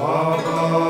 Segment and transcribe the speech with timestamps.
[0.00, 0.84] ah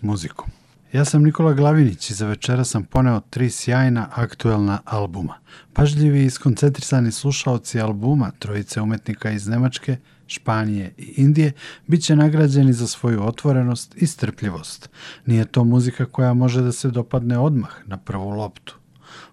[0.00, 0.48] s muzikom.
[0.92, 5.34] Ja sam Nikola Glavinić i za večera sam poneo tri sjajna aktuelna albuma.
[5.72, 11.52] Pažljivi i skoncentrisani slušaoci albuma trojice umetnika iz Nemačke, Španije i Indije
[11.86, 14.90] bit će nagrađeni za svoju otvorenost i strpljivost.
[15.26, 18.76] Nije to muzika koja može da se dopadne odmah na prvu loptu.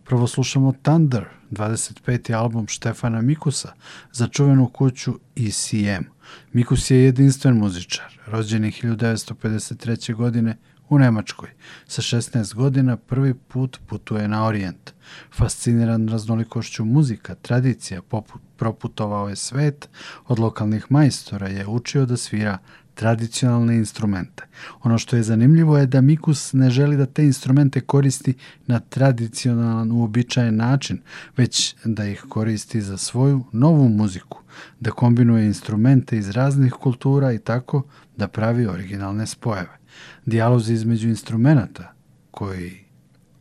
[0.04, 2.36] Prvo slušamo Thunder, 25.
[2.36, 3.74] album Štefana Mikusa
[4.12, 6.17] za čuvenu kuću ECM.
[6.54, 10.16] Mikus je jedinstven muzičar, rođeni 1953.
[10.16, 10.58] godine
[10.90, 11.50] u Nemačkoj.
[11.88, 14.94] Sa 16 godina prvi put putuje na Orijent.
[15.36, 19.90] Fasciniran raznolikošću muzika, tradicija, poput proputovao je svet,
[20.28, 22.58] od lokalnih majstora je učio da svira
[22.98, 24.44] tradicionalne instrumente.
[24.84, 28.34] Ono što je zanimljivo je da Mikus ne želi da te instrumente koristi
[28.68, 31.00] na tradicionalan, uobičajen način,
[31.38, 34.42] već da ih koristi za svoju novu muziku,
[34.80, 37.84] da kombinuje instrumente iz raznih kultura i tako
[38.18, 39.78] da pravi originalne spojeve.
[40.26, 41.94] Dijalozi između instrumenta
[42.32, 42.80] koji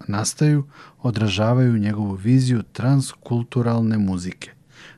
[0.08, 0.64] nastaju
[1.02, 4.50] odražavaju njegovu viziju transkulturalne muzike.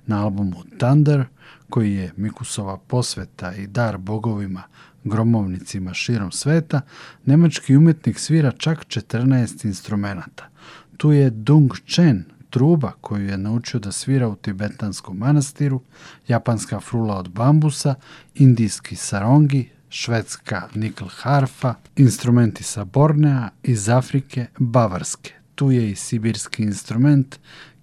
[0.07, 1.25] Na albumu Thunder–
[1.71, 4.63] koji je Mikusova posveta i dar bogovima,
[5.05, 6.81] gromovnicima širom sveta,
[7.25, 10.49] nemački umetnik svira čak 14 instrumenta.
[10.97, 15.81] Tu je Dung Chen, truba koju je naučio da svira u tibetanskom manastiru,
[16.29, 17.95] japanska frula od bambusa,
[18.35, 25.33] indijski sarongi, švedska nikl harfa, instrumenti sa Bornea, iz Afrike, bavarske.
[25.55, 27.39] Tu je i sibirski instrument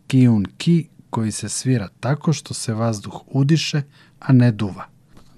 [0.07, 3.81] Kiun Ki koji se svira tako što se vazduh udiše,
[4.19, 4.85] a ne duva.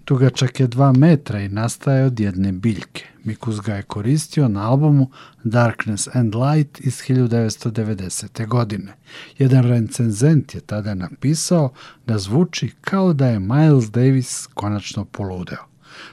[0.07, 3.05] Dugačak je 2 metra i nastaje od jedne biljke.
[3.23, 5.09] Mikus ga je koristio na albumu
[5.43, 8.47] Darkness and Light iz 1990.
[8.47, 8.93] godine.
[9.37, 11.69] Jedan recenzent je tada napisao
[12.07, 15.65] da zvuči kao da je Miles Davis konačno poludeo.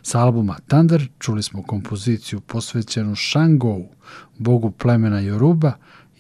[0.03, 3.89] Sa albuma Thunder čuli smo kompoziciju posvećenu Shangou,
[4.39, 5.73] bogu plemena Yoruba,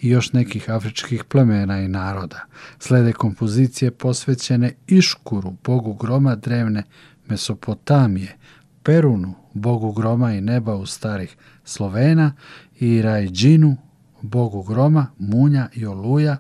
[0.05, 2.41] i još nekih afričkih plemena i naroda.
[2.79, 6.83] Slede kompozicije posvećene Iškuru, bogu groma drevne
[7.29, 8.37] Mesopotamije,
[8.83, 12.33] Perunu, bogu groma i neba u starih Slovena
[12.81, 13.77] i Rajđinu,
[14.23, 16.37] bogu groma, munja i oluja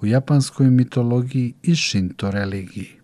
[0.00, 2.95] u japanskoj mitologiji i šinto religiji.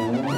[0.00, 0.37] Ooh.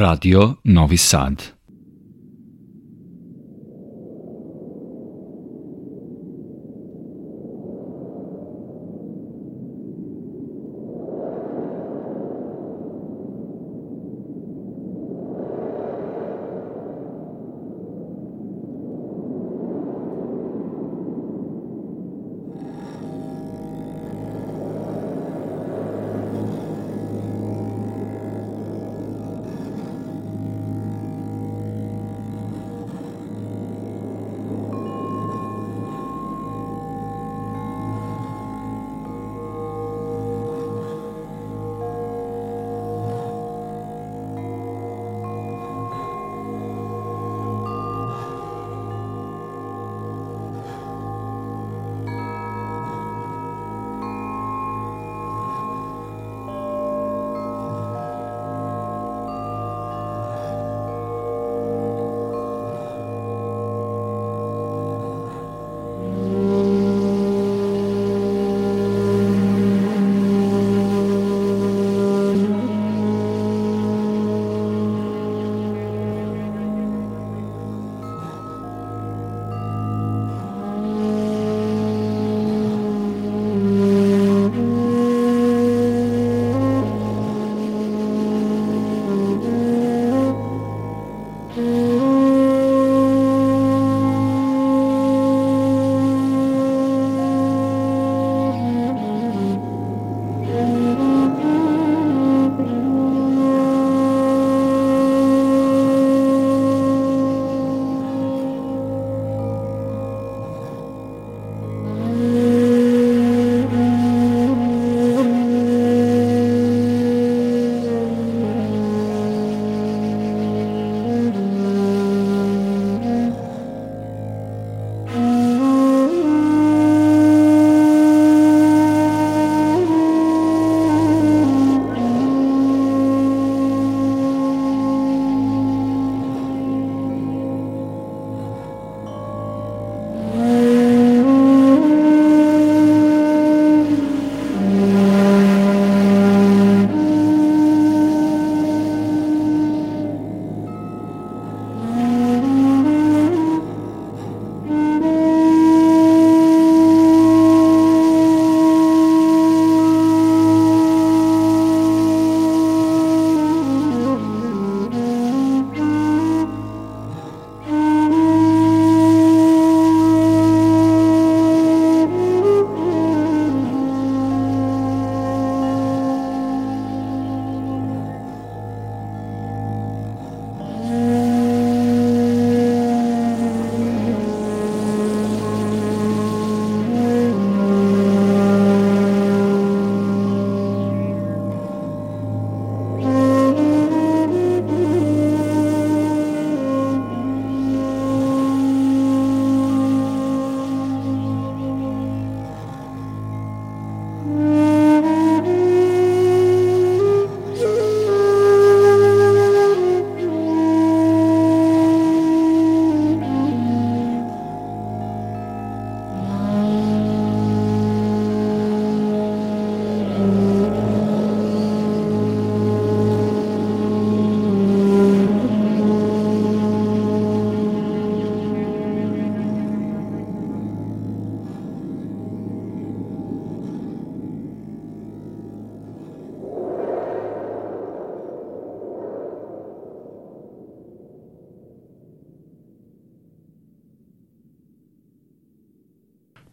[0.00, 1.59] Radio Novi Sad.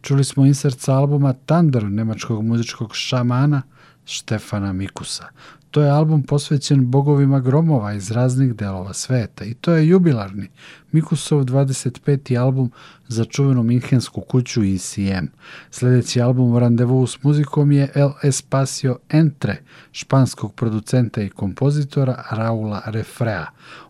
[0.08, 3.62] Čuli smo insert sa albuma Thunder nemačkog muzičkog šamana
[4.06, 5.26] Štefana Mikusa.
[5.70, 10.48] To je album posvećen bogovima gromova iz raznih delova sveta i to je jubilarni
[10.92, 12.40] Mikusov 25.
[12.40, 12.70] album
[13.08, 15.26] za čuvenu minhensku kuću ECM.
[15.70, 19.56] Sljedeći album randevu s muzikom je El Espacio Entre,
[19.92, 23.46] španskog producenta i kompozitora Raula Refrea.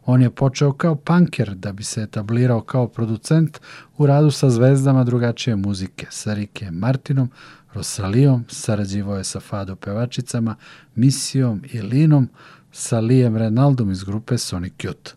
[0.07, 3.61] On je počeo kao punker da bi se etablirao kao producent
[3.97, 7.31] u radu sa zvezdama drugačije muzike, sa Rike Martinom,
[7.75, 10.57] Rosalijom, sarađivo je sa Fado pevačicama,
[10.95, 12.29] Misijom i Linom,
[12.73, 15.13] sa Lijem Renaldom iz grupe Sonic Youth.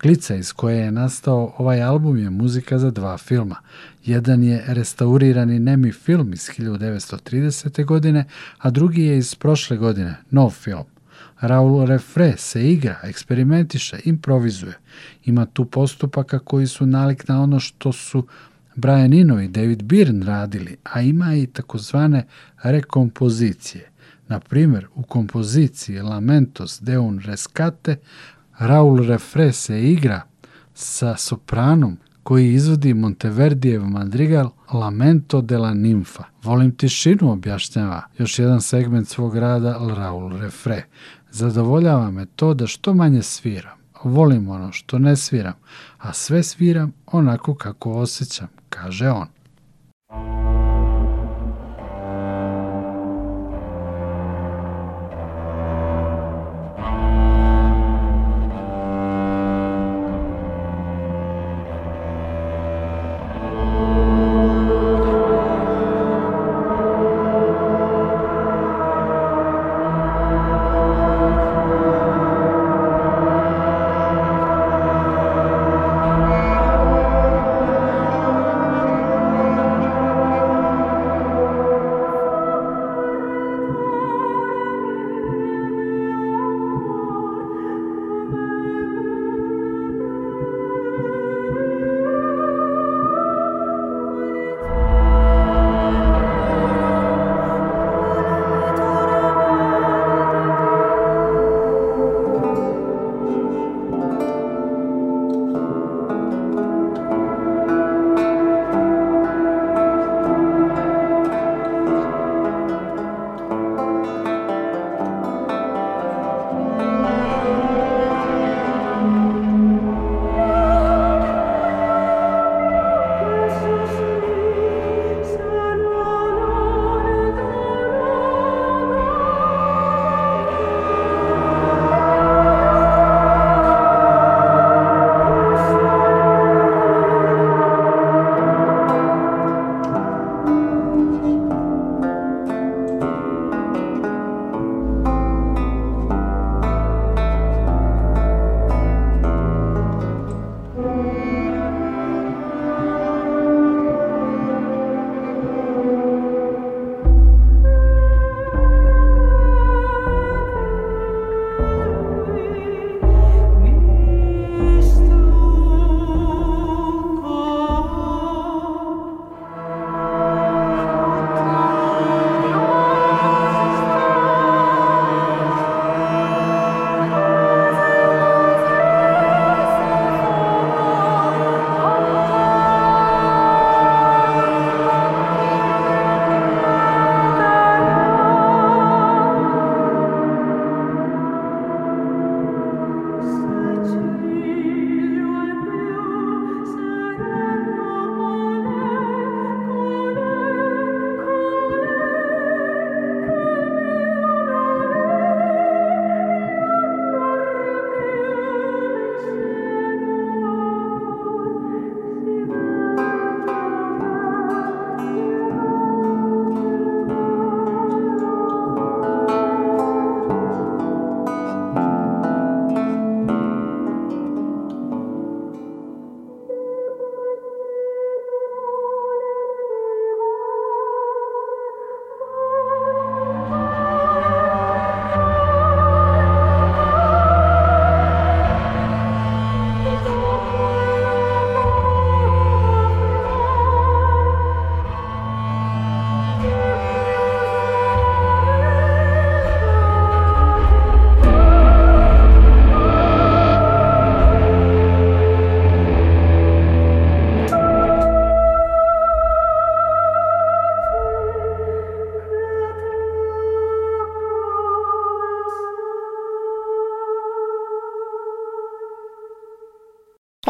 [0.00, 3.56] Klica iz koje je nastao ovaj album je muzika za dva filma.
[4.04, 7.84] Jedan je restaurirani nemi film iz 1930.
[7.84, 8.24] godine,
[8.58, 10.84] a drugi je iz prošle godine, nov film.
[11.40, 14.78] Raul Refre se igra, eksperimentiše, improvizuje.
[15.24, 18.26] Ima tu postupaka koji su nalik na ono što su
[18.76, 22.26] Brian Eno i David Byrne radili, a ima i takozvane
[22.62, 23.90] rekompozicije.
[24.28, 27.96] Na primjer, u kompoziciji Lamentos de un rescate
[28.58, 30.22] Raul Refre se igra
[30.74, 36.24] sa sopranom koji izvodi Monteverdijev madrigal Lamento de la Ninfa.
[36.42, 40.84] Volim tišinu, objašnjava još jedan segment svog rada Raul Refre.
[41.30, 43.78] Zadovoljava me to da što manje sviram.
[44.04, 45.54] Volim ono što ne sviram,
[45.98, 49.28] a sve sviram onako kako osjećam, kaže on.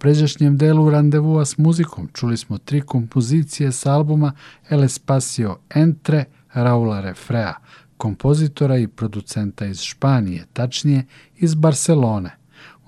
[0.00, 4.32] Malopređašnjem delu randevua s muzikom čuli smo tri kompozicije s albuma
[4.70, 7.54] El Espacio Entre Raula Refrea,
[7.96, 11.04] kompozitora i producenta iz Španije, tačnije
[11.36, 12.30] iz Barcelone.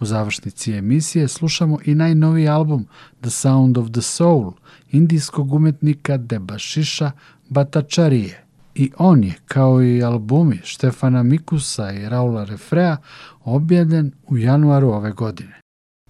[0.01, 2.87] U završnici emisije slušamo i najnoviji album
[3.21, 4.53] The Sound of the Soul
[4.91, 7.11] indijskog umetnika Debashiša
[7.49, 8.45] Batačarije.
[8.75, 12.97] I on je, kao i albumi Štefana Mikusa i Raula Refrea,
[13.45, 15.62] objavljen u januaru ove godine.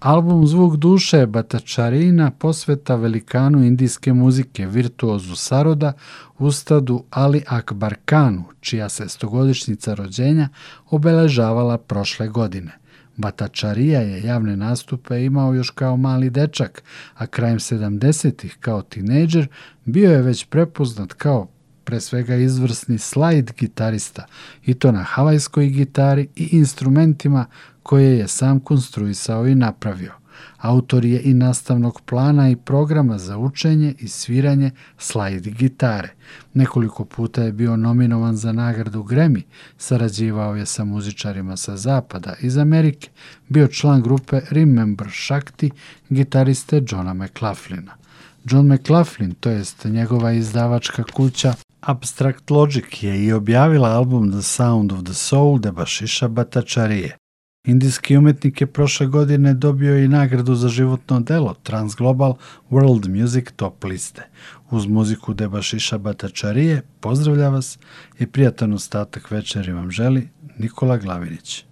[0.03, 5.93] Album Zvuk duše Batačarina posveta velikanu indijske muzike virtuozu Saroda
[6.39, 10.49] Ustadu Ali Akbar Kanu, čija se stogodišnjica rođenja
[10.91, 12.73] obeležavala prošle godine.
[13.17, 16.83] Batačarija je javne nastupe imao još kao mali dečak,
[17.15, 19.49] a krajem 70-ih kao tinejdžer
[19.85, 21.49] bio je već prepoznat kao
[21.85, 24.27] pre svega izvrsni slide gitarista
[24.65, 27.47] i to na havajskoj gitari i instrumentima
[27.83, 30.13] koje je sam konstruisao i napravio.
[30.59, 36.15] Autor je i nastavnog plana i programa za učenje i sviranje slide gitare.
[36.55, 39.43] Nekoliko puta je bio nominovan za nagradu Grammy,
[39.79, 43.09] sarađivao je sa muzičarima sa zapada iz Amerike,
[43.49, 45.71] bio član grupe Remember Shakti,
[46.11, 47.93] gitariste Johna McLaughlina.
[48.45, 54.93] John McLaughlin, to jest njegova izdavačka kuća Abstract Logic je i objavila album The Sound
[54.93, 57.17] of the Soul Debašiša Batačarije.
[57.67, 62.35] Indijski umetnik je prošle godine dobio i nagradu za životno delo Transglobal
[62.71, 64.23] World Music Top liste.
[64.71, 67.79] Uz muziku Debašiša Batačarije pozdravlja vas
[68.19, 70.29] i prijatan ostatak večeri vam želi
[70.59, 71.65] Nikola Glavinić.